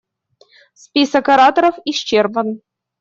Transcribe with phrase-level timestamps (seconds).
[0.83, 2.47] Список ораторов исчерпан.